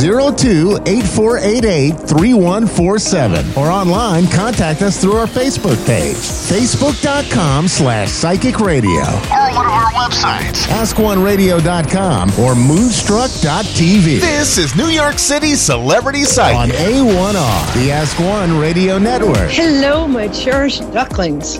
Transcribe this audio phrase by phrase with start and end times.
[1.96, 3.56] 02-8488-3147.
[3.56, 9.02] Or online, contact us through our Facebook page, facebook.com slash psychic radio.
[9.02, 14.20] Or one of our websites, askoneradio.com or moonstruck.tv.
[14.20, 19.50] This is New York City Celebrity Psychic on A1R, the Ask One Radio Network.
[19.50, 21.56] Hello, my cherished ducklings.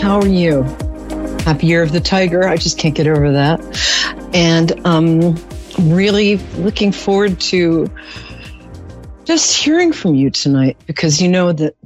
[0.00, 0.62] How are you?
[1.44, 2.46] Happy Year of the Tiger.
[2.46, 3.60] I just can't get over that.
[4.34, 5.36] And um,
[5.78, 7.90] really looking forward to
[9.30, 11.76] just hearing from you tonight because you know that.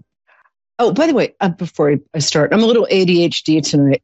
[0.78, 4.02] Oh, by the way, uh, before I start, I'm a little ADHD tonight.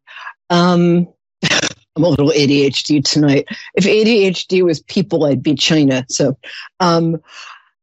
[0.51, 1.09] Um,
[1.97, 3.47] I'm a little ADHD tonight.
[3.75, 6.05] If ADHD was people, I'd be China.
[6.11, 6.37] So,
[6.81, 7.23] um,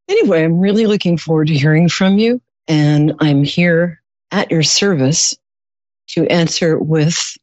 [0.08, 3.99] anyway, I'm really looking forward to hearing from you, and I'm here
[4.30, 5.36] at your service
[6.09, 7.36] to answer with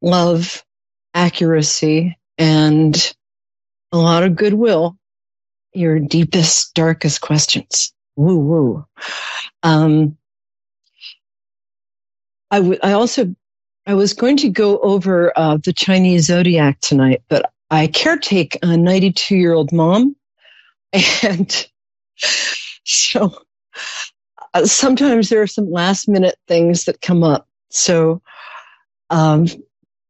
[0.00, 0.64] love,
[1.12, 3.14] accuracy, and
[3.92, 4.96] a lot of goodwill
[5.72, 7.92] your deepest, darkest questions.
[8.16, 8.86] Woo woo.
[9.62, 10.16] Um,
[12.50, 13.34] I, w- I also
[13.86, 18.76] I was going to go over uh, the Chinese zodiac tonight, but I caretake a
[18.76, 20.16] 92 year old mom,
[21.22, 21.68] and
[22.84, 23.32] so
[24.54, 27.48] uh, sometimes there are some last minute things that come up.
[27.70, 28.20] So
[29.10, 29.46] um,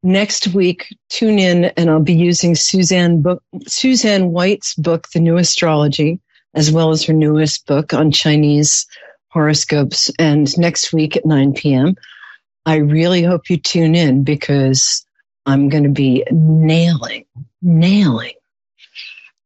[0.03, 5.37] next week, tune in and I'll be using Suzanne book, Suzanne White's book, The New
[5.37, 6.21] Astrology,
[6.55, 8.87] as well as her newest book on Chinese
[9.29, 10.11] horoscopes.
[10.19, 11.95] And next week at 9 p.m.,
[12.67, 15.05] I really hope you tune in because
[15.47, 17.25] I'm going to be nailing,
[17.63, 18.35] nailing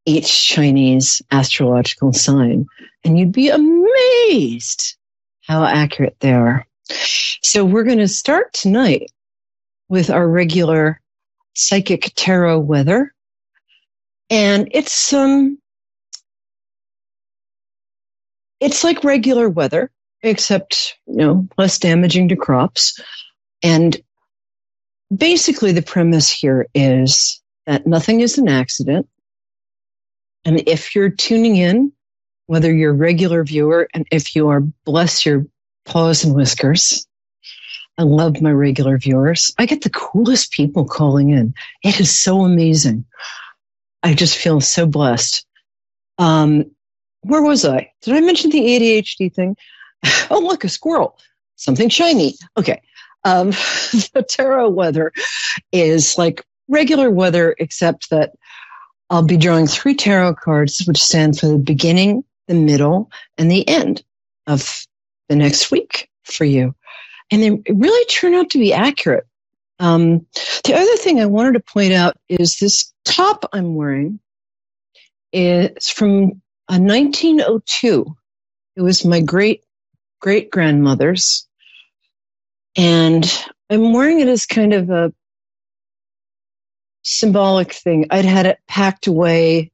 [0.05, 2.65] each Chinese astrological sign.
[3.03, 4.95] And you'd be amazed
[5.47, 6.67] how accurate they are.
[7.41, 9.11] So we're going to start tonight
[9.89, 11.01] with our regular
[11.53, 13.13] psychic tarot weather.
[14.29, 15.57] And it's um
[18.59, 19.91] it's like regular weather,
[20.23, 22.99] except you know, less damaging to crops.
[23.61, 23.97] And
[25.15, 29.07] basically the premise here is that nothing is an accident.
[30.45, 31.91] And if you're tuning in,
[32.47, 35.45] whether you're a regular viewer and if you are bless your
[35.85, 37.07] paws and whiskers,
[37.97, 39.53] I love my regular viewers.
[39.57, 41.53] I get the coolest people calling in.
[41.83, 43.05] It is so amazing.
[44.03, 45.45] I just feel so blessed.
[46.17, 46.71] Um,
[47.21, 47.91] where was I?
[48.01, 49.55] Did I mention the ADHD thing?
[50.29, 51.17] oh, look, a squirrel,
[51.55, 52.35] something shiny.
[52.57, 52.81] Okay.
[53.23, 53.49] Um,
[54.13, 55.11] the tarot weather
[55.71, 58.33] is like regular weather, except that
[59.09, 63.67] I'll be drawing three tarot cards, which stand for the beginning, the middle, and the
[63.67, 64.03] end
[64.47, 64.85] of
[65.29, 66.75] the next week for you
[67.31, 69.25] and they really turn out to be accurate.
[69.79, 70.25] Um,
[70.65, 74.19] the other thing I wanted to point out is this top I'm wearing
[75.33, 78.05] is from a 1902.
[78.77, 79.63] It was my great
[80.21, 81.47] great grandmother's,
[82.77, 83.25] and
[83.69, 85.13] I'm wearing it as kind of a
[87.03, 88.07] symbolic thing.
[88.11, 89.71] I'd had it packed away,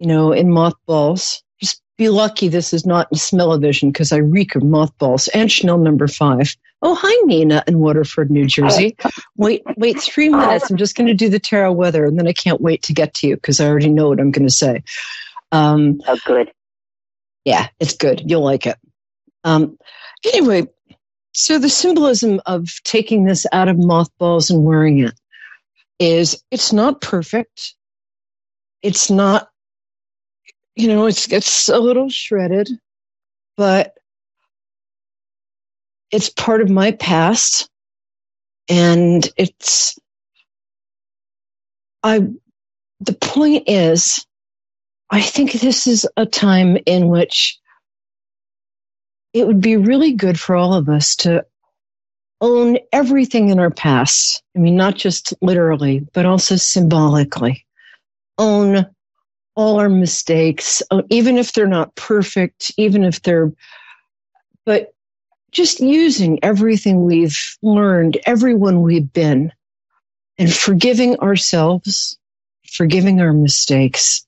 [0.00, 4.54] you know, in mothballs Just be lucky this is not in smell-o-vision because I reek
[4.56, 5.28] of mothballs.
[5.28, 6.56] And Chanel number five.
[6.86, 8.94] Oh, hi, Nina in Waterford, New Jersey.
[9.38, 10.70] Wait, wait three minutes.
[10.70, 13.14] I'm just going to do the tarot weather, and then I can't wait to get
[13.14, 14.84] to you because I already know what I'm going to say.
[15.50, 16.52] Um, oh, good.
[17.46, 18.30] Yeah, it's good.
[18.30, 18.76] You'll like it.
[19.44, 19.78] Um,
[20.24, 20.66] anyway,
[21.32, 25.18] so the symbolism of taking this out of mothballs and wearing it
[25.98, 27.74] is it's not perfect.
[28.82, 29.48] It's not
[30.76, 32.68] you know, it's it's a little shredded,
[33.56, 33.94] but
[36.14, 37.68] it's part of my past
[38.68, 39.98] and it's
[42.04, 42.20] I
[43.00, 44.24] the point is
[45.10, 47.58] I think this is a time in which
[49.32, 51.44] it would be really good for all of us to
[52.40, 54.40] own everything in our past.
[54.54, 57.66] I mean, not just literally, but also symbolically.
[58.38, 58.86] Own
[59.56, 63.52] all our mistakes, even if they're not perfect, even if they're,
[64.64, 64.93] but
[65.54, 69.52] just using everything we've learned, everyone we've been,
[70.36, 72.18] and forgiving ourselves,
[72.66, 74.26] forgiving our mistakes,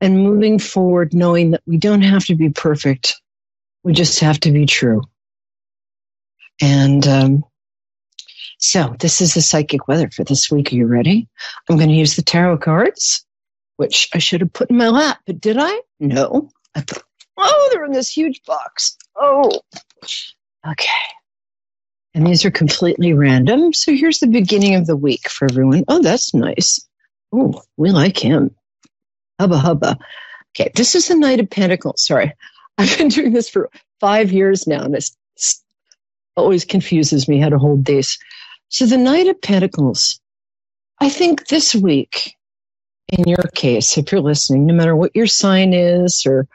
[0.00, 3.20] and moving forward, knowing that we don't have to be perfect.
[3.82, 5.02] We just have to be true.
[6.62, 7.44] And um,
[8.58, 10.72] so this is the psychic weather for this week.
[10.72, 11.28] Are you ready?
[11.68, 13.26] I'm going to use the tarot cards,
[13.76, 15.80] which I should have put in my lap, but did I?
[15.98, 16.48] No.
[16.76, 17.02] I thought,
[17.36, 18.96] oh, they're in this huge box.
[19.16, 19.60] Oh,
[20.66, 20.88] okay.
[22.14, 23.72] And these are completely random.
[23.72, 25.84] So here's the beginning of the week for everyone.
[25.88, 26.78] Oh, that's nice.
[27.32, 28.54] Oh, we like him.
[29.40, 29.98] Hubba hubba.
[30.54, 32.04] Okay, this is the Knight of Pentacles.
[32.04, 32.32] Sorry.
[32.78, 33.70] I've been doing this for
[34.00, 35.10] five years now, and it
[36.36, 38.18] always confuses me how to hold these.
[38.68, 40.20] So the Knight of Pentacles,
[41.00, 42.34] I think this week,
[43.08, 46.46] in your case, if you're listening, no matter what your sign is, or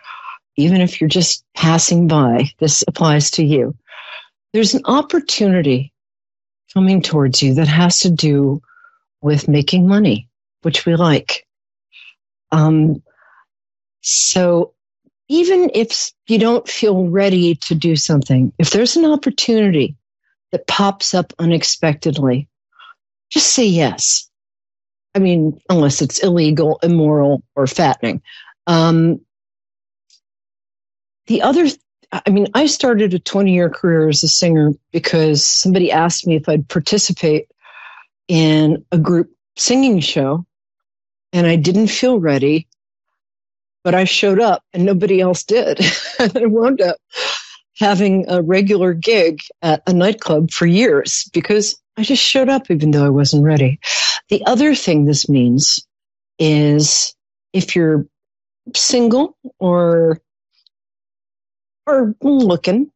[0.58, 3.76] even if you're just passing by, this applies to you.
[4.54, 5.94] There's an opportunity
[6.74, 8.62] coming towards you that has to do
[9.22, 10.28] with making money,
[10.62, 11.46] which we like.
[12.52, 13.04] Um,
[14.02, 14.74] so
[15.28, 19.96] even if you don't feel ready to do something, if there's an opportunity
[20.52, 22.48] that pops up unexpectedly,
[23.30, 24.30] just say yes.
[25.14, 28.22] I mean, unless it's illegal, immoral, or fattening.
[28.68, 29.22] Um,
[31.28, 31.68] the other,
[32.12, 36.36] I mean, I started a 20 year career as a singer because somebody asked me
[36.36, 37.48] if I'd participate
[38.28, 40.46] in a group singing show
[41.34, 42.68] and I didn't feel ready,
[43.84, 45.80] but I showed up and nobody else did.
[46.20, 46.98] and I wound up
[47.78, 52.92] having a regular gig at a nightclub for years because I just showed up even
[52.92, 53.80] though I wasn't ready.
[54.30, 55.86] The other thing this means
[56.40, 57.14] is
[57.54, 58.06] if you're
[58.76, 60.20] single or
[61.90, 62.92] or looking,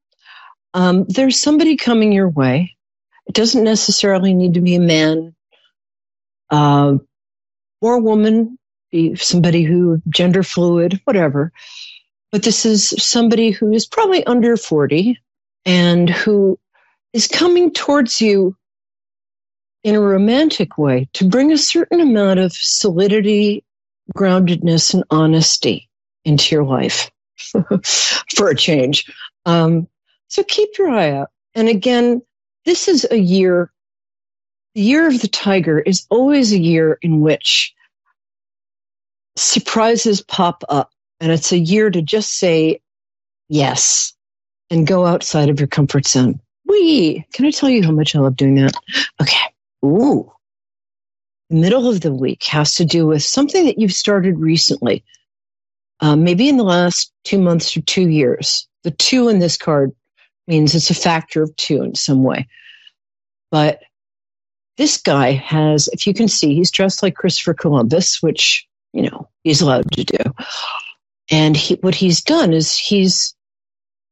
[0.74, 2.76] um, there's somebody coming your way.
[3.28, 5.36] It doesn't necessarily need to be a man.
[6.50, 6.98] Uh,
[7.82, 8.58] or a woman,
[8.92, 11.52] be somebody who gender fluid, whatever.
[12.32, 15.18] But this is somebody who is probably under 40
[15.66, 16.60] and who
[17.12, 18.56] is coming towards you
[19.84, 23.64] in a romantic way to bring a certain amount of solidity,
[24.16, 25.90] groundedness, and honesty
[26.26, 27.12] into your life
[28.36, 29.12] for a change.
[29.46, 29.88] Um,
[30.28, 31.30] so keep your eye out.
[31.56, 32.22] And again,
[32.66, 33.72] this is a year
[34.76, 37.74] the year of the tiger is always a year in which
[39.36, 40.92] surprises pop up.
[41.20, 42.82] And it's a year to just say
[43.50, 44.14] yes
[44.70, 46.40] and go outside of your comfort zone.
[46.66, 48.74] We can I tell you how much I love doing that?
[49.22, 49.54] Okay.
[49.86, 50.32] Ooh.
[51.50, 55.04] The middle of the week has to do with something that you've started recently,
[56.00, 58.68] um, maybe in the last two months or two years.
[58.84, 59.92] The two in this card
[60.48, 62.48] means it's a factor of two in some way.
[63.52, 63.82] But
[64.78, 69.30] this guy has, if you can see, he's dressed like Christopher Columbus, which, you know,
[69.44, 70.18] he's allowed to do.
[71.30, 73.36] And he, what he's done is he's,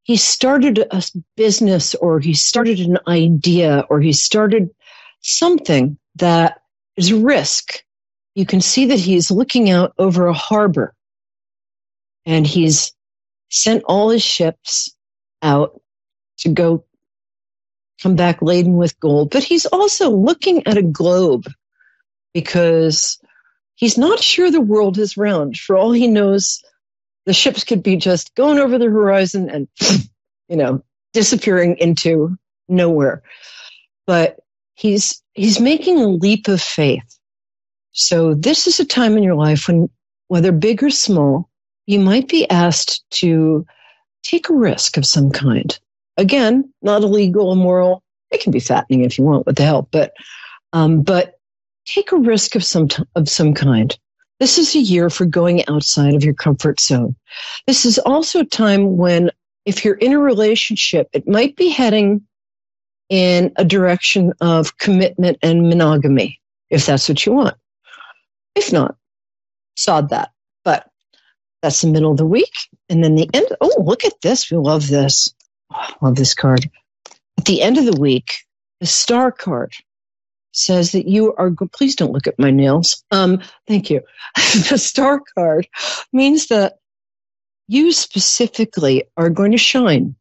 [0.04, 1.04] he started a
[1.36, 4.69] business or he started an idea or he started
[5.22, 6.62] something that
[6.95, 7.83] is risk.
[8.36, 10.94] You can see that he's looking out over a harbor
[12.25, 12.91] and he's
[13.50, 14.95] sent all his ships
[15.41, 15.79] out
[16.39, 16.85] to go
[18.01, 21.45] come back laden with gold, but he's also looking at a globe
[22.33, 23.19] because
[23.75, 25.57] he's not sure the world is round.
[25.57, 26.63] For all he knows,
[27.25, 29.68] the ships could be just going over the horizon and,
[30.49, 32.37] you know, disappearing into
[32.68, 33.21] nowhere.
[34.07, 34.40] But
[34.73, 37.19] he's, he's making a leap of faith.
[37.92, 39.90] So this is a time in your life when,
[40.28, 41.50] whether big or small,
[41.85, 43.66] you might be asked to
[44.23, 45.78] take a risk of some kind.
[46.18, 48.04] Again, not illegal, immoral.
[48.31, 49.88] It can be fattening if you want, what the hell?
[49.92, 50.14] But,
[50.73, 51.40] um, but
[51.85, 53.97] take a risk of some t- of some kind.
[54.40, 57.16] This is a year for going outside of your comfort zone.
[57.68, 59.31] This is also a time when,
[59.66, 62.21] if you're in a relationship, it might be heading
[63.09, 67.56] in a direction of commitment and monogamy, if that's what you want.
[68.56, 68.95] If not,
[69.76, 70.31] sod that.
[70.64, 70.88] But
[71.61, 72.53] that's the middle of the week.
[72.89, 73.47] And then the end.
[73.61, 74.49] Oh, look at this.
[74.49, 75.33] We love this.
[75.73, 76.69] Oh, love this card.
[77.37, 78.33] At the end of the week,
[78.80, 79.73] the star card
[80.53, 83.03] says that you are, please don't look at my nails.
[83.11, 84.01] Um, thank you.
[84.69, 85.68] the star card
[86.11, 86.77] means that
[87.68, 90.15] you specifically are going to shine.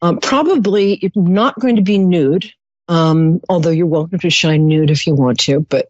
[0.00, 2.50] Um, probably you're not going to be nude,
[2.88, 5.88] um, although you're welcome to shine nude if you want to, but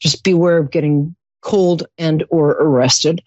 [0.00, 3.22] just beware of getting cold and or arrested.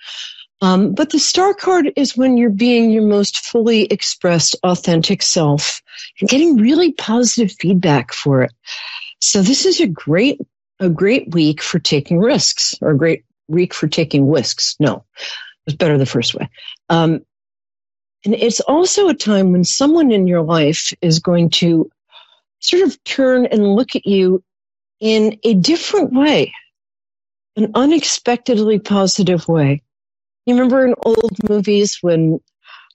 [0.61, 5.81] Um, but the star card is when you're being your most fully expressed, authentic self
[6.19, 8.51] and getting really positive feedback for it.
[9.19, 10.41] So this is a great,
[10.79, 14.75] a great week for taking risks or a great week for taking whisks.
[14.79, 16.49] No, it was better the first way.
[16.89, 17.21] Um,
[18.25, 21.89] and it's also a time when someone in your life is going to
[22.59, 24.43] sort of turn and look at you
[24.99, 26.51] in a different way,
[27.55, 29.83] an unexpectedly positive way.
[30.47, 32.39] You remember in old movies when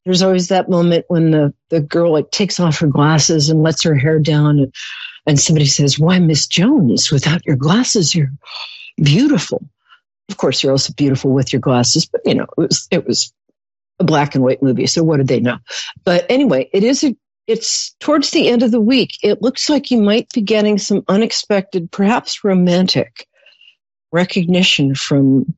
[0.04, 3.84] there's always that moment when the, the girl like takes off her glasses and lets
[3.84, 4.74] her hair down and,
[5.26, 8.32] and somebody says, why Miss Jones, without your glasses, you're
[8.96, 9.62] beautiful.
[10.30, 13.32] Of course, you're also beautiful with your glasses, but you know, it was, it was
[14.00, 14.86] a black and white movie.
[14.86, 15.58] So what did they know?
[16.04, 17.14] But anyway, it is a,
[17.46, 19.10] it's towards the end of the week.
[19.22, 23.26] It looks like you might be getting some unexpected, perhaps romantic
[24.10, 25.54] recognition from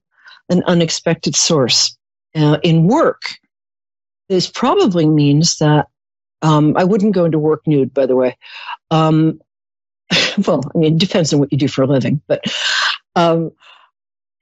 [0.48, 1.96] an unexpected source.
[2.34, 3.22] Uh, in work,
[4.28, 5.86] this probably means that
[6.42, 8.36] um, I wouldn't go into work nude, by the way.
[8.90, 9.40] Um,
[10.46, 12.42] well, I mean, it depends on what you do for a living, but
[13.16, 13.52] um,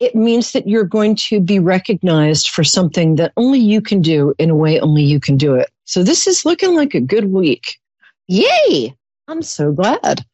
[0.00, 4.34] it means that you're going to be recognized for something that only you can do
[4.38, 5.70] in a way only you can do it.
[5.84, 7.78] So this is looking like a good week.
[8.26, 8.94] Yay!
[9.28, 10.24] I'm so glad.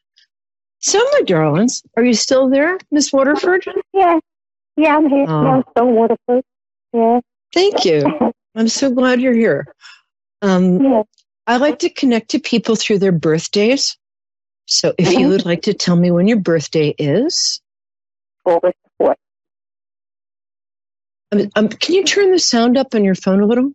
[0.80, 3.66] So, my darlings, are you still there, Miss Waterford?
[3.92, 4.20] Yeah.
[4.78, 5.24] Yeah, I'm here.
[5.28, 5.46] Oh.
[5.46, 6.44] I'm still Waterford.
[6.92, 7.20] Yeah.
[7.52, 8.32] Thank you.
[8.54, 9.74] I'm so glad you're here.
[10.40, 11.02] Um, yeah.
[11.48, 13.98] I like to connect to people through their birthdays.
[14.66, 15.18] So if mm-hmm.
[15.18, 17.60] you would like to tell me when your birthday is.
[18.44, 19.14] August 4th.
[21.32, 23.72] Um, um, can you turn the sound up on your phone a little?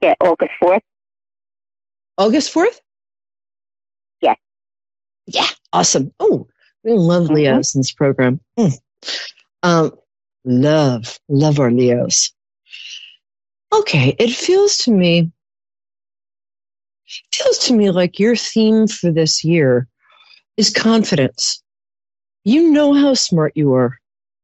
[0.00, 0.80] Yeah, August 4th.
[2.16, 2.80] August 4th?
[4.22, 4.36] Yeah.
[5.26, 6.14] Yeah, awesome.
[6.18, 6.48] Oh,
[6.82, 7.58] we love mm-hmm.
[7.58, 8.40] This program.
[8.58, 8.72] Mm.
[9.62, 9.92] Um,
[10.44, 12.32] love, love our Leos.
[13.72, 15.30] Okay, it feels to me
[17.32, 19.86] feels to me like your theme for this year
[20.56, 21.62] is confidence.
[22.44, 23.98] You know how smart you are.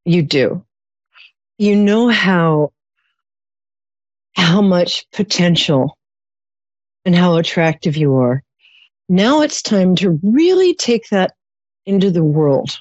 [0.05, 0.65] You do.
[1.59, 2.73] You know how
[4.35, 5.97] how much potential
[7.05, 8.43] and how attractive you are.
[9.09, 11.33] Now it's time to really take that
[11.87, 12.79] into the world.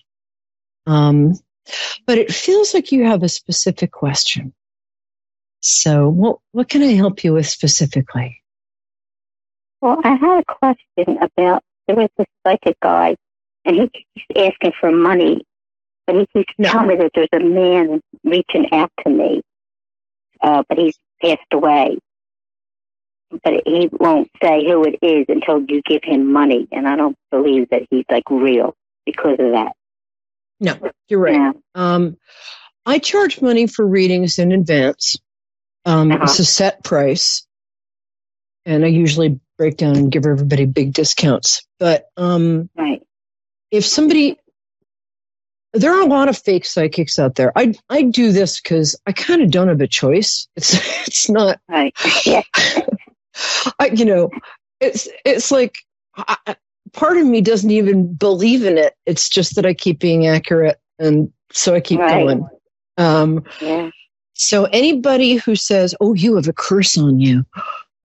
[0.85, 1.33] Um,
[2.05, 4.53] but it feels like you have a specific question.
[5.61, 8.41] So, what, what can I help you with specifically?
[9.81, 13.15] Well, I had a question about there was this psychic guy,
[13.65, 15.43] and he keeps asking for money,
[16.05, 16.69] but he keeps no.
[16.69, 19.41] telling me that there's a man reaching out to me,
[20.41, 21.97] uh, but he's passed away.
[23.43, 27.17] But he won't say who it is until you give him money, and I don't
[27.29, 28.73] believe that he's like real
[29.05, 29.73] because of that.
[30.59, 31.35] No, you're right.
[31.35, 31.51] Yeah.
[31.75, 32.17] Um,
[32.85, 35.17] I charge money for readings in advance.
[35.85, 36.23] Um, uh-huh.
[36.23, 37.45] It's a set price,
[38.65, 41.65] and I usually break down and give everybody big discounts.
[41.79, 43.01] But um, right.
[43.71, 44.37] if somebody,
[45.73, 47.51] there are a lot of fake psychics out there.
[47.55, 50.47] I I do this because I kind of don't have a choice.
[50.55, 50.73] It's
[51.07, 51.59] it's not.
[51.69, 51.93] Right.
[52.25, 52.43] Yeah.
[53.79, 54.31] I you know,
[54.79, 55.75] it's it's like.
[56.19, 56.55] I,
[56.93, 58.95] part of me doesn't even believe in it.
[59.05, 62.23] It's just that I keep being accurate, and so I keep right.
[62.23, 62.47] going.
[62.97, 63.89] Um, yeah.
[64.33, 67.45] So anybody who says, "Oh, you have a curse on you,"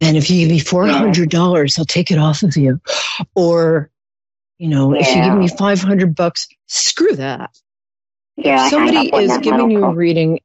[0.00, 2.80] and if you give me four hundred dollars, I'll take it off of you,
[3.34, 3.90] or
[4.58, 5.00] you know, yeah.
[5.00, 7.50] if you give me five hundred bucks, screw that.
[8.36, 10.40] Yeah, if somebody is giving you a reading.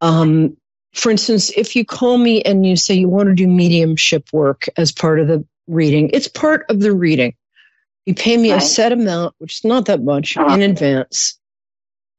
[0.00, 0.56] Um,
[0.92, 4.66] for instance, if you call me and you say you want to do mediumship work
[4.76, 6.10] as part of the reading.
[6.12, 7.34] It's part of the reading.
[8.06, 8.62] You pay me right.
[8.62, 10.54] a set amount, which is not that much, uh-huh.
[10.54, 11.38] in advance.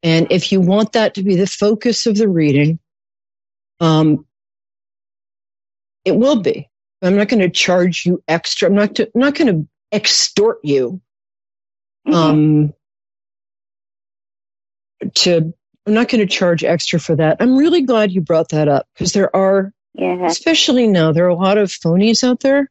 [0.01, 2.79] And if you want that to be the focus of the reading,
[3.79, 4.25] um,
[6.05, 6.69] it will be.
[7.01, 8.69] I'm not going to charge you extra.
[8.69, 8.95] I'm not.
[8.95, 11.01] To, I'm not going to extort you.
[12.07, 12.13] Mm-hmm.
[12.13, 12.73] Um,
[15.15, 15.53] to
[15.85, 17.37] I'm not going to charge extra for that.
[17.39, 20.25] I'm really glad you brought that up because there are, yeah.
[20.25, 22.69] especially now, there are a lot of phonies out there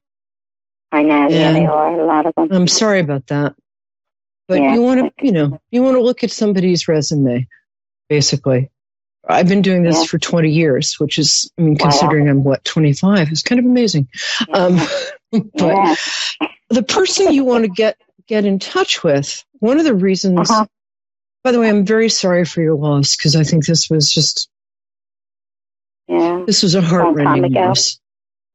[0.93, 2.49] I know, yeah, they are a lot of them.
[2.53, 3.55] I'm sorry about that,
[4.47, 4.75] but yeah.
[4.75, 7.49] you want to, you know, you want to look at somebody's resume,
[8.09, 8.71] basically.
[9.27, 10.05] I've been doing this yeah.
[10.05, 12.31] for 20 years, which is, I mean, considering wow.
[12.33, 14.09] I'm what 25, is kind of amazing.
[14.53, 14.79] Um,
[15.33, 15.99] but
[16.69, 17.97] the person you want to get
[18.27, 20.51] get in touch with, one of the reasons.
[20.51, 20.67] Uh-huh.
[21.45, 24.49] By the way, I'm very sorry for your loss because I think this was just.
[26.09, 26.45] Yeah.
[26.47, 27.99] This was a heartrending loss.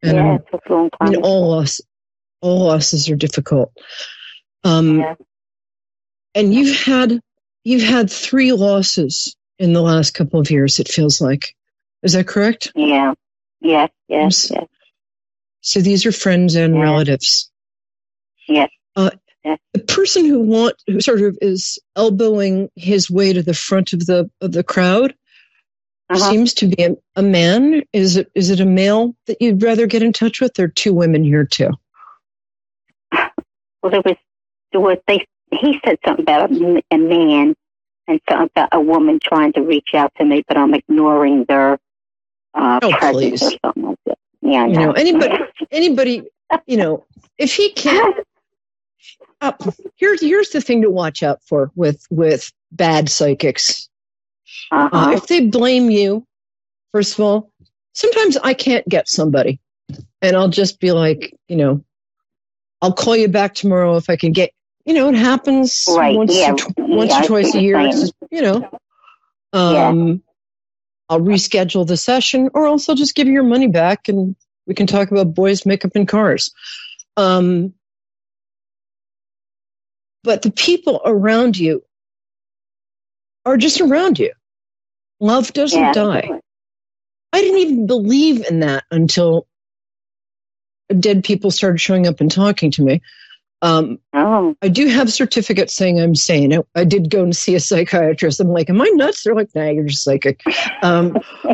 [0.04, 1.08] And yeah, it took a long time.
[1.08, 1.82] I mean, all loss,
[2.42, 3.72] all losses are difficult.
[4.64, 5.16] Um, yeah.
[6.36, 7.20] And you've had
[7.64, 10.80] you've had three losses in the last couple of years.
[10.80, 11.56] It feels like,
[12.04, 12.72] is that correct?
[12.76, 13.14] Yeah.
[13.62, 13.90] Yes.
[14.08, 14.52] Yes.
[14.52, 14.66] yes.
[15.62, 16.82] So these are friends and yeah.
[16.82, 17.50] relatives.
[18.48, 18.70] Yes.
[18.96, 19.10] Uh,
[19.44, 19.56] Yeah.
[19.74, 24.06] The person who want who sort of is elbowing his way to the front of
[24.06, 25.14] the of the crowd
[26.10, 26.20] Uh-huh.
[26.32, 27.82] seems to be a, a man.
[27.94, 30.54] Is it is it a male that you'd rather get in touch with?
[30.54, 31.72] There are two women here too.
[33.82, 34.16] Well, there was,
[34.72, 37.56] there was, they, he said something about a, a man
[38.08, 41.78] and something about a woman trying to reach out to me, but I'm ignoring their
[42.54, 43.44] uh, Oh, presence please.
[43.44, 44.18] or something like that.
[44.42, 45.38] Yeah, You know, anybody-
[45.72, 46.24] Anybody,
[46.66, 47.06] you know,
[47.38, 48.16] if he can't
[49.42, 49.52] uh,
[49.98, 53.90] here's here's the thing to watch out for with with bad psychics.
[54.72, 55.12] Uh, Uh-huh.
[55.12, 56.26] if they blame you,
[56.94, 57.52] first of all,
[57.94, 59.60] sometimes I can't get somebody,
[60.22, 61.84] and I'll just be like, you know,
[62.82, 64.52] I'll call you back tomorrow if I can get.
[64.86, 67.82] You know, it happens Right, once yeah, or tw- once yeah, or twice a year.
[67.92, 68.70] Just, you know,
[69.54, 69.90] Yeah.
[69.90, 70.24] um,
[71.10, 74.76] I'll reschedule the session, or else I'll just give you your money back, and we
[74.76, 76.52] can talk about boys' makeup and cars.
[77.18, 77.74] Um,
[80.24, 81.84] but the people around you
[83.46, 84.34] are just around you.
[85.20, 85.94] Love doesn't yeah.
[85.94, 86.30] die.
[87.34, 89.48] I didn't even believe in that until
[91.00, 93.02] dead people started showing up and talking to me.
[93.62, 96.54] Um, Oh, I do have certificates saying I'm sane.
[96.54, 98.40] I, I did go and see a psychiatrist.
[98.40, 99.24] I'm like, am I nuts?
[99.24, 100.42] They're like, nah, you're just psychic.
[100.84, 101.18] Um,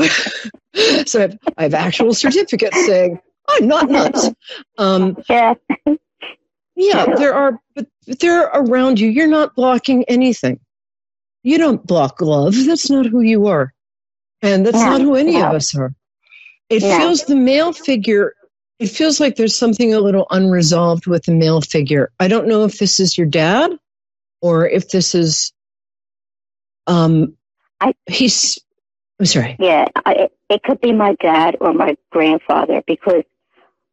[1.05, 4.29] so I have, I have actual certificates saying I'm not nuts.
[4.77, 5.53] Um, yeah.
[6.75, 7.87] yeah, there are, but,
[8.19, 9.09] they're around you.
[9.09, 10.59] You're not blocking anything.
[11.43, 12.53] You don't block love.
[12.65, 13.73] That's not who you are.
[14.41, 15.47] And that's No, not who any no.
[15.47, 15.93] of us are.
[16.69, 18.33] It feels the male figure,
[18.83, 22.11] it feels like there's something a little unresolved with the male figure.
[22.19, 23.71] I don't know if this is your dad
[24.41, 25.53] or if this is,
[26.87, 27.37] um,
[27.79, 28.59] I- he's,
[29.19, 29.55] I'm sorry.
[29.57, 33.23] Yeah, I, it- could be my dad or my grandfather because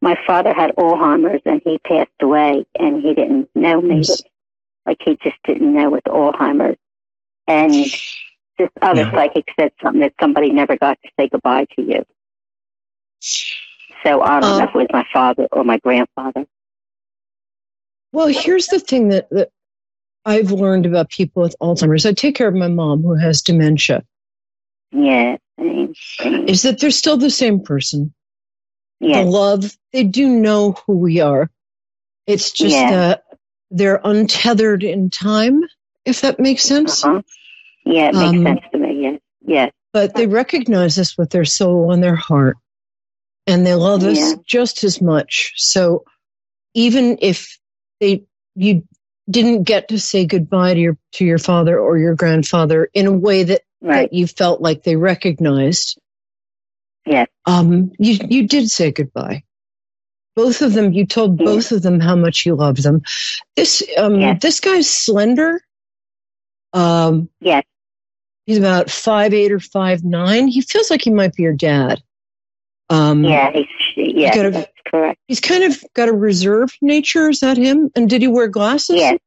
[0.03, 3.99] my father had Alzheimer's and he passed away and he didn't know me.
[3.99, 4.23] Yes.
[4.87, 6.77] Like he just didn't know with Alzheimer's.
[7.47, 9.13] And this other Yeah.
[9.13, 12.05] psychic said something that somebody never got to say goodbye to you.
[14.03, 16.47] So I don't Um, know if it was my father or my grandfather.
[18.13, 19.51] Well, here's the thing that, that
[20.25, 22.07] I've learned about people with Alzheimer's.
[22.07, 24.05] I take care of my mom who has dementia.
[24.93, 28.13] Yeah, is that they're still the same person.
[28.99, 31.51] yeah, The love, they do know who we are.
[32.27, 32.91] It's just Yeah.
[32.91, 33.25] that
[33.71, 35.63] they're untethered in time,
[36.05, 37.05] if that makes sense.
[37.05, 37.23] uh-huh.
[37.85, 39.03] yeah, it makes Um, sense to me.
[39.03, 42.57] Yes, yes, But they recognize us with their soul and their heart,
[43.51, 44.35] and they love us Yeah.
[44.47, 45.53] just as much.
[45.57, 46.05] So
[46.75, 47.59] even if
[48.01, 48.87] they you
[49.29, 53.13] didn't get to say goodbye to your to your father or your grandfather in a
[53.13, 54.03] way that, right.
[54.11, 55.99] that you felt like they recognized,
[57.07, 59.43] Yes, um, you you did say goodbye.
[60.37, 63.03] Both of them, you told both of them how much you loved them.
[63.57, 64.39] This um, Yeah.
[64.41, 65.61] this guy's slender.
[66.73, 67.65] Um, yes,
[68.47, 70.47] he's about five eight or five nine.
[70.49, 72.01] He feels like he might be your dad.
[72.91, 75.19] Um, yeah, he's, yeah, that's correct.
[75.29, 77.29] he's kind of got a reserved nature.
[77.31, 77.91] Is that him?
[77.97, 78.97] And did he wear glasses?
[78.97, 79.19] Yes,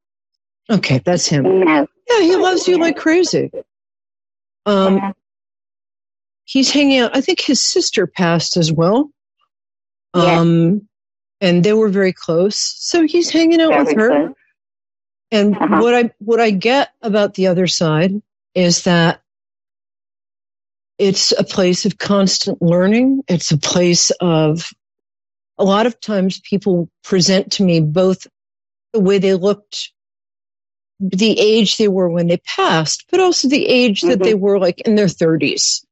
[0.69, 1.43] Okay, that's him.
[1.61, 3.49] no, Yeah, he loves you like crazy.
[4.65, 5.11] Um, Yeah.
[6.45, 7.15] he's hanging out.
[7.15, 9.09] I think his sister passed as well.
[10.15, 10.39] Yeah.
[10.41, 10.87] Um,
[11.41, 12.57] and they were very close.
[12.57, 14.09] So he's hanging out with her.
[14.27, 14.33] good.
[15.31, 15.81] And Uh-huh.
[15.81, 18.21] what I what I get about the other side
[18.53, 19.21] is that
[21.03, 23.23] it's a place of constant learning.
[23.27, 24.69] It's a place of
[25.57, 28.25] a lot of times people present to me both
[28.93, 29.91] the way they looked,
[31.01, 34.23] the age they were when they passed, but also the age that Mhm.
[34.23, 35.85] they were like in their thirties.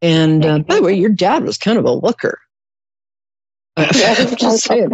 [0.00, 2.38] And uh, by the way, your dad was kind of a looker.
[3.92, 4.90] Just saying,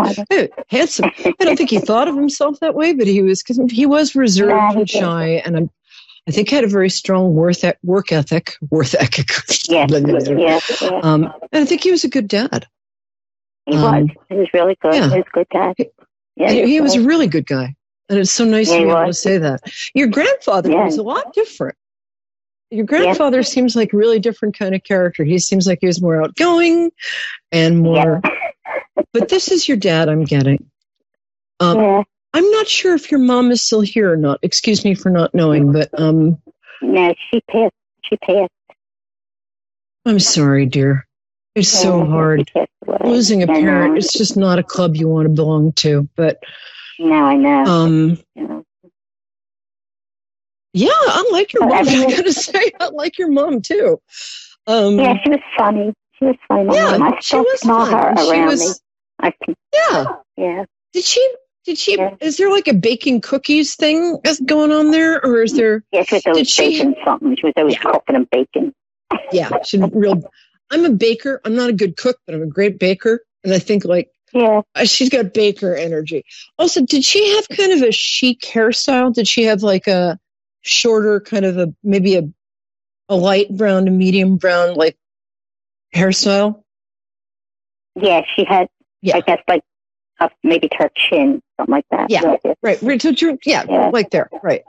[0.68, 1.10] handsome.
[1.24, 4.16] I don't think he thought of himself that way, but he was because he was
[4.16, 5.70] reserved Nah, he and shy, and I'm,
[6.28, 8.56] I think he had a very strong work work ethic.
[8.70, 9.30] Work ethic.
[9.68, 10.28] Yes, yes,
[10.80, 10.82] yes.
[11.04, 12.66] Um, and I think he was a good dad.
[13.66, 14.10] he um, was.
[14.28, 14.94] He was really good.
[14.94, 15.08] yeah.
[15.10, 15.74] He was a good guy.
[16.36, 17.74] Yeah, And he was a really good guy,
[18.08, 19.60] and it's so nice Yeah, to be able to say that.
[19.94, 20.84] Your grandfather Yeah.
[20.84, 21.76] was a lot different.
[22.70, 25.24] Your grandfather seems like a really different kind of character.
[25.24, 26.90] He seems like he was more outgoing
[27.50, 28.22] and more.
[29.12, 30.08] but this is your dad.
[30.08, 30.70] I'm getting.
[31.60, 32.02] Um, yeah.
[32.34, 34.38] I'm not sure if your mom is still here or not.
[34.42, 36.40] Excuse me for not knowing, but um,
[36.80, 37.74] No, she passed.
[38.04, 38.50] She passed.
[40.06, 41.06] I'm sorry, dear.
[41.54, 42.40] It's so hard.
[42.40, 42.98] She passed away.
[43.04, 46.08] Losing a parent, it's just not a club you want to belong to.
[46.16, 46.38] But
[46.98, 47.64] No, I know.
[47.64, 48.64] um, know.
[50.72, 51.72] yeah, I like your mom.
[51.88, 54.00] I gotta say, I like your mom too.
[54.66, 55.92] Um, Yeah, she was funny.
[56.18, 56.74] She was funny.
[56.74, 56.96] yeah.
[57.00, 58.16] I she was smell fun.
[58.16, 58.74] her She around was- me.
[59.28, 60.04] I can, Yeah.
[60.38, 60.64] yeah.
[60.94, 61.34] Did she?
[61.64, 61.98] Did she?
[62.20, 65.84] Is there like a baking cookies thing that's going on there, or is there?
[65.92, 67.36] Yes, with those Did she- baking something.
[67.36, 67.80] She was always Yeah.
[67.92, 68.74] cooking and baking.
[69.32, 70.22] Yeah, she's real.
[70.70, 71.40] I'm a baker.
[71.44, 74.62] I'm not a good cook, but I'm a great baker, and I think like Yeah.
[74.74, 76.24] uh, she's got baker energy.
[76.58, 79.12] Also, did she have kind of a chic hairstyle?
[79.14, 80.18] Did she have like a
[80.62, 82.22] shorter, kind of a maybe a
[83.08, 84.96] a light brown to medium brown like
[85.94, 86.62] hairstyle?
[87.94, 88.68] Yeah, she had,
[89.02, 89.16] Yeah.
[89.16, 89.62] I guess, like
[90.22, 92.08] up maybe to her chin, something like that.
[92.10, 92.36] Yeah.
[92.62, 93.02] Right, right.
[93.02, 93.90] So, true- yeah, Yeah.
[93.92, 94.62] like there, right.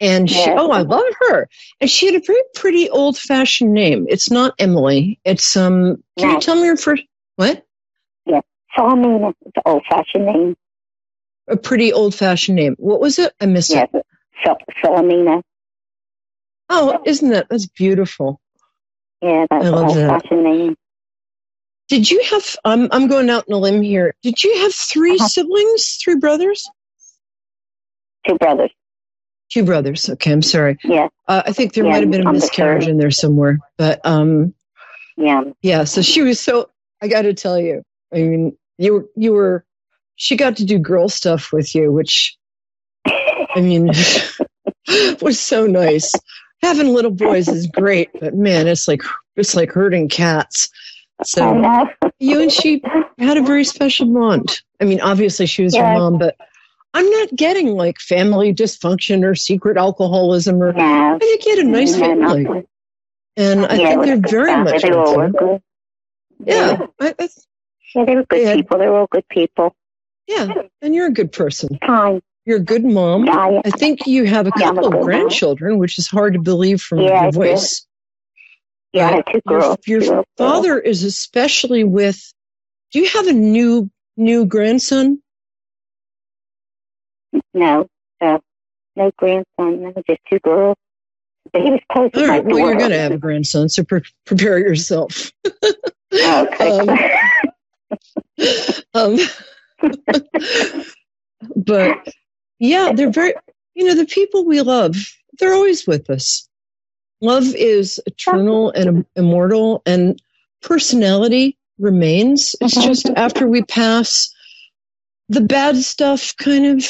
[0.00, 0.56] And she, Yeah.
[0.58, 1.48] oh, I love her.
[1.80, 4.06] And she had a very pretty old fashioned name.
[4.08, 5.18] It's not Emily.
[5.24, 6.02] It's um.
[6.18, 7.02] Can you tell me your first?
[7.36, 7.62] What?
[8.76, 10.56] Philomena, it's an old fashioned name.
[11.48, 12.74] A pretty old fashioned name.
[12.78, 13.32] What was it?
[13.40, 13.88] I missed Yes.
[13.94, 14.04] it.
[14.44, 15.42] Phil- Philomena.
[16.68, 18.38] Oh, isn't that that's beautiful?
[19.22, 20.76] Yeah, that's I an old fashioned name.
[21.88, 22.56] Did you have?
[22.64, 24.14] I'm I'm going out on a limb here.
[24.22, 25.28] Did you have 3 Uh-huh.
[25.28, 25.98] siblings?
[26.02, 26.68] Three brothers?
[28.26, 28.70] Two brothers.
[29.52, 30.08] Two brothers.
[30.10, 30.78] Okay, I'm sorry.
[30.82, 32.90] Yeah, Uh, I think there Yeah, might have been a the miscarriage third.
[32.90, 33.58] in there somewhere.
[33.78, 34.52] But um,
[35.16, 35.42] yeah.
[35.62, 35.84] yeah.
[35.84, 36.70] So she was so.
[37.00, 37.82] I got to tell you.
[38.12, 39.64] I mean, you were you were.
[40.16, 42.36] She got to do girl stuff with you, which
[43.06, 43.86] I mean
[45.20, 46.12] was so nice.
[46.62, 49.02] Having little boys is great, but man, it's like
[49.36, 50.68] it's like herding cats.
[51.20, 52.82] I So you and she
[53.18, 54.62] had a very special bond.
[54.80, 55.94] I mean, obviously she was your Yeah.
[55.94, 56.36] mom, but
[56.94, 60.70] I'm not getting like family dysfunction or secret alcoholism or.
[60.76, 61.18] I No.
[61.18, 62.66] think you had a nice No, family,
[63.36, 64.72] and I Yeah, it think they're very family.
[64.72, 64.82] much.
[64.82, 65.32] They were you.
[65.32, 65.62] good.
[66.46, 67.28] Yeah, I, I,
[67.94, 68.54] Yeah, they were good Yeah.
[68.56, 68.78] people.
[68.78, 69.74] They were all good people.
[70.26, 70.52] yeah,
[70.82, 71.78] and you're a good person.
[71.86, 72.22] Kind.
[72.44, 73.26] You're a good mom.
[73.26, 75.04] Yeah, I think you have a Yeah, couple of good mom.
[75.04, 77.85] grandchildren, which is hard to believe from Yeah, your voice.
[78.96, 79.76] Yeah, two Your- girls.
[79.86, 80.24] Your, Two girls.
[80.36, 82.20] father is especially with.
[82.92, 85.20] Do you have a new new grandson?
[87.52, 87.88] No,
[88.20, 88.40] no,
[88.96, 89.82] no grandson.
[89.82, 90.76] No, just two girls.
[91.52, 92.44] But he was close to All right.
[92.44, 95.32] Well, you're going to have a grandson, so pre- prepare yourself.
[96.12, 97.20] Okay.
[98.94, 99.16] Um,
[101.56, 102.08] but
[102.58, 103.34] yeah, they're very,
[103.74, 104.96] you know, the people we love,
[105.38, 106.45] they're always with us.
[107.20, 110.20] Love is eternal and immortal, and
[110.62, 112.54] personality remains.
[112.60, 112.82] It's Mhm.
[112.82, 114.32] just after we pass,
[115.28, 116.84] the bad stuff kind of,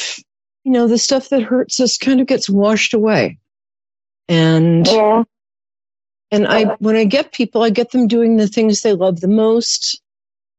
[0.65, 3.39] you know, the stuff that hurts us kind of gets washed away.
[4.29, 5.23] And yeah.
[6.33, 9.29] and I, when I get people, I get them doing the things they love the
[9.29, 10.01] most.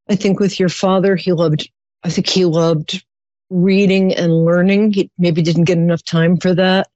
[0.10, 1.69] I think with your father, he loved,
[2.03, 3.03] I think he loved
[3.49, 4.93] reading and learning.
[4.93, 6.88] He maybe didn't get enough time for that.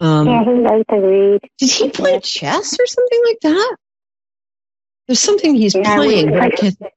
[0.00, 1.40] Um, Yeah, he liked to read.
[1.58, 3.76] Did he play chess or something like that?
[5.06, 6.50] There's something he's he playing, I.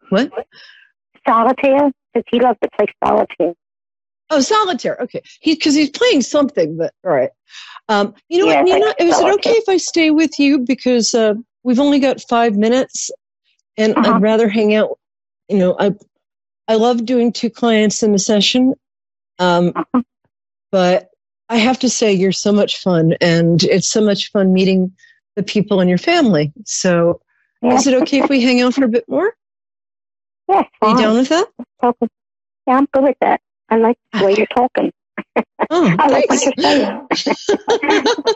[0.10, 0.32] What?
[1.28, 1.92] Solitaire?
[2.14, 3.54] Because he loved to play solitaire.
[4.30, 4.98] Oh, solitaire.
[5.04, 6.78] Okay, he because he's playing something.
[6.78, 7.30] But all right.
[7.90, 8.86] Um, you know Yeah, what, Nina?
[8.86, 11.34] like Is it okay if I stay with you because uh,
[11.64, 13.12] we've only got five minutes,
[13.78, 14.14] and Uh-huh.
[14.16, 14.98] I'd rather hang out.
[15.50, 15.94] You know, I
[16.68, 18.74] I love doing two clients in a session,
[19.40, 20.02] um, Uh-huh.
[20.72, 21.10] but
[21.50, 24.92] I have to say you're so much fun, and it's so much fun meeting
[25.36, 26.52] the people in your family.
[26.66, 27.22] So,
[27.62, 27.76] Yeah.
[27.76, 29.34] is it okay if we hang out for a bit more?
[30.50, 31.48] Yeah, Are you down with that?
[31.84, 33.42] Yeah, I'm good with that.
[33.70, 34.92] I like the way you're talking.
[35.70, 38.36] Oh, I like what you're saying.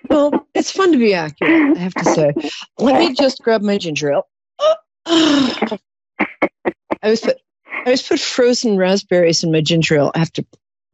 [0.10, 2.34] well, it's fun to be accurate, I have to say.
[2.78, 4.26] Let me just grab my ginger ale.
[5.06, 5.78] I
[7.04, 10.10] was put I always put frozen raspberries in my ginger ale.
[10.14, 10.44] I have to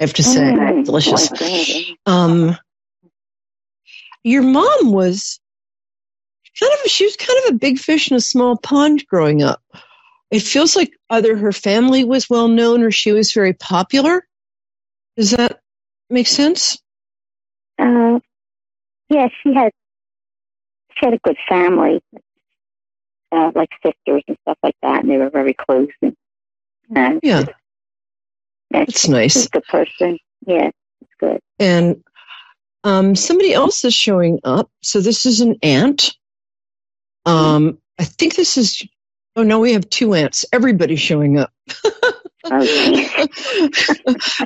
[0.01, 1.31] I have to say, Mm, delicious.
[2.07, 2.57] Um,
[4.25, 5.39] your mom was
[6.59, 9.63] kind of she was kind of a big fish in a small pond growing up.
[10.31, 14.27] It feels like either her family was well known or she was very popular.
[15.17, 15.61] Does that
[16.11, 16.79] make sense?
[17.79, 18.19] Uh,
[19.09, 19.73] yeah, she had
[20.97, 22.03] she had a good family,
[23.31, 25.89] uh, like sisters and stuff like that, and they were very close.
[26.03, 26.17] And,
[26.91, 27.45] Yeah, yeah,
[28.81, 29.47] that's she's nice.
[29.47, 30.19] a good person.
[30.47, 31.41] Yeah, it's good.
[31.59, 32.03] And
[32.85, 34.71] um, somebody else is showing up.
[34.83, 36.15] So this is an aunt.
[37.27, 38.83] Um, I think this is.
[39.37, 40.45] Oh no, we have two aunts.
[40.53, 41.53] Everybody's showing up.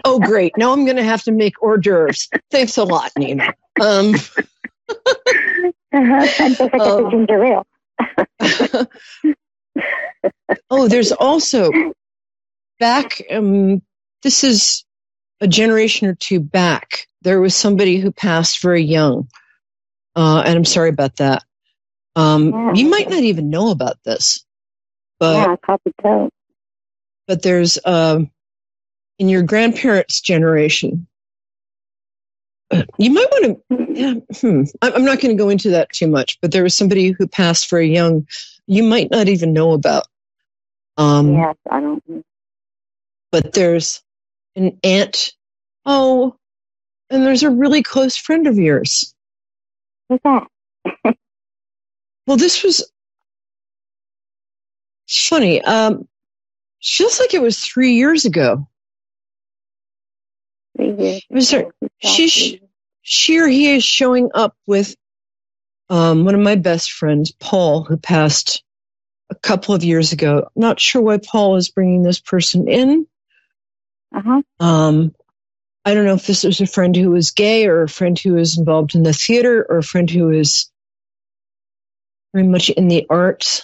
[0.04, 0.52] Oh great!
[0.56, 2.28] Now I'm going to have to make hors d'oeuvres.
[2.52, 3.52] Thanks a lot, Nina.
[3.80, 4.14] Um,
[5.92, 6.28] Uh-huh.
[6.38, 7.10] And just like Oh.
[7.10, 7.66] ginger ale.
[10.70, 11.70] oh, there's also
[12.78, 13.20] back.
[13.30, 13.82] Um,
[14.22, 14.84] this is
[15.40, 17.06] a generation or two back.
[17.22, 19.28] There was somebody who passed very young,
[20.16, 21.44] uh, and I'm sorry about that.
[22.16, 22.72] Um, Yeah.
[22.74, 24.44] You might not even know about this,
[25.20, 26.32] but yeah, I don't.
[27.26, 28.30] but there's um,
[29.18, 31.06] in your grandparents' generation,
[32.98, 33.86] you might want to.
[33.94, 37.10] Yeah, hmm, I'm not going to go into that too much, but there was somebody
[37.10, 38.26] who passed very young.
[38.66, 40.04] You might not even know about.
[40.96, 42.24] Um, yes, I don't.
[43.32, 44.02] But there's
[44.58, 45.32] an aunt.
[45.84, 46.36] Oh,
[47.10, 49.14] and there's a really close friend of yours.
[50.08, 50.46] Who's that?
[52.26, 52.90] well, this was
[55.08, 55.62] funny.
[55.62, 56.06] Um,
[56.82, 58.68] feels like it was three years ago.
[60.78, 61.66] Was her,
[61.98, 62.60] she,
[63.02, 64.94] she or he is showing up with
[65.90, 68.62] um, one of my best friends, Paul, who passed
[69.30, 70.48] a couple of years ago.
[70.54, 73.06] Not sure why Paul is bringing this person in.
[74.14, 74.42] Uh-huh.
[74.60, 75.14] Um,
[75.84, 78.34] I don't know if this was a friend who was gay or a friend who
[78.34, 80.70] was involved in the theater or a friend who is
[82.34, 83.62] very much in the arts.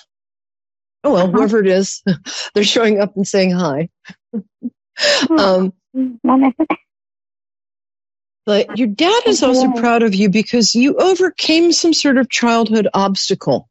[1.03, 1.33] Oh well, uh-huh.
[1.33, 2.03] whoever it is,
[2.55, 3.89] they're showing up and saying hi.
[5.39, 5.73] um,
[8.47, 12.89] but your dad is also proud of you because you overcame some sort of childhood
[12.95, 13.69] obstacle.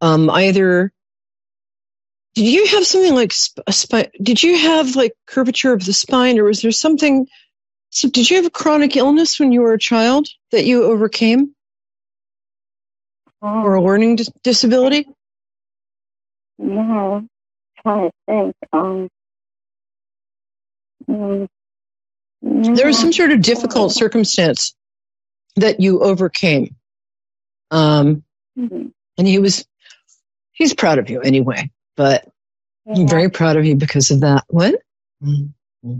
[0.00, 0.92] Um, either
[2.34, 3.32] did you have something like
[3.66, 4.10] a spine?
[4.22, 7.26] Did you have like curvature of the spine, or was there something?
[7.90, 11.54] So, did you have a chronic illness when you were a child that you overcame,
[13.40, 15.06] or a learning dis- disability?
[16.58, 17.28] No, I'm
[17.82, 18.56] trying to think.
[18.72, 19.08] Um,
[21.08, 21.48] mm,
[22.42, 24.74] there was some sort of difficult circumstance
[25.56, 26.76] that you overcame.
[27.70, 28.22] Um,
[28.58, 28.88] mm-hmm.
[29.18, 29.66] and he was,
[30.52, 32.24] he's proud of you anyway, but
[32.86, 32.94] yeah.
[32.94, 34.44] I'm very proud of you because of that.
[34.48, 34.76] What?
[35.22, 35.98] Mm-hmm.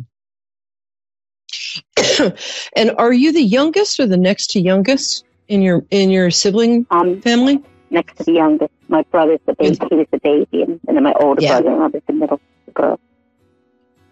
[2.77, 6.87] and are you the youngest or the next to youngest in your in your sibling
[6.91, 7.63] um, family?
[7.91, 8.73] Next to the youngest.
[8.89, 9.77] My brother's the baby.
[9.91, 11.61] He was the baby, and, and then my older yeah.
[11.61, 12.41] brother, and I was the middle
[12.73, 13.01] girl.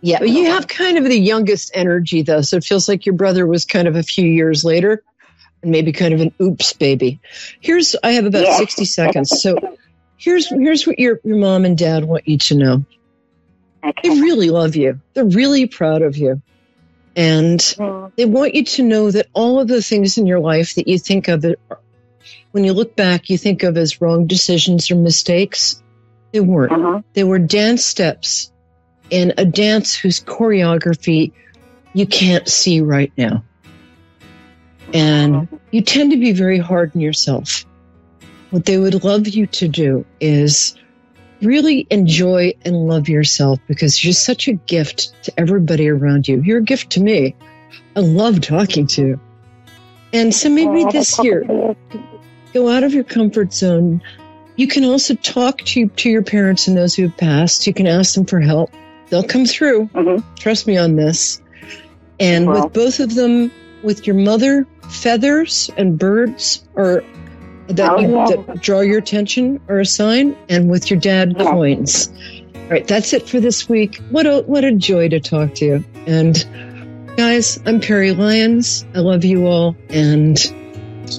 [0.01, 3.47] Yeah, you have kind of the youngest energy though, so it feels like your brother
[3.47, 5.03] was kind of a few years later,
[5.63, 7.21] and maybe kind of an oops baby.
[7.61, 8.57] Here's I have about yeah.
[8.57, 9.57] sixty seconds, so
[10.17, 12.85] here's here's what your your mom and dad want you to know.
[13.85, 14.09] Okay.
[14.09, 15.01] They really love you.
[15.15, 16.43] They're really proud of you.
[17.15, 18.13] And mm.
[18.17, 20.99] they want you to know that all of the things in your life that you
[20.99, 21.59] think of it,
[22.51, 25.83] when you look back, you think of as wrong decisions or mistakes.
[26.33, 26.73] They weren't.
[26.73, 27.03] Uh-huh.
[27.15, 28.53] They were dance steps
[29.09, 31.33] in a dance whose choreography
[31.95, 33.43] you can't see right now.
[34.93, 35.57] And uh-huh.
[35.71, 37.65] you tend to be very hard on yourself.
[38.51, 40.77] What they would love you to do is
[41.43, 46.41] really enjoy and love yourself because you're such a gift to everybody around you.
[46.43, 47.35] You're a gift to me.
[47.95, 49.21] I love talking to you.
[50.13, 51.45] And so maybe this year,
[52.55, 54.03] go out of your comfort zone.
[54.57, 57.67] You can also talk to, to your parents and those who have passed.
[57.67, 58.71] You can ask them for help.
[59.11, 59.87] They'll come through.
[59.89, 60.35] Mm-hmm.
[60.37, 61.41] Trust me on this.
[62.19, 67.05] And with both of them, with your mother, feathers and birds are
[67.69, 68.27] that, oh, you, yeah.
[68.27, 71.51] that draw your attention or a sign, and with your dad, yeah.
[71.51, 72.13] coins.
[72.55, 74.01] All right, that's it for this week.
[74.11, 75.85] What a what a joy to talk to you.
[76.07, 76.45] And
[77.17, 78.85] guys, I'm Perry Lyons.
[78.95, 80.37] I love you all, and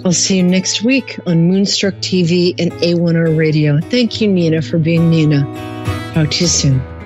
[0.04, 3.80] I'll see you next week on Moonstruck TV and A1R Radio.
[3.80, 5.44] Thank you, Nina, for being Nina.
[6.14, 6.97] Talk to you soon.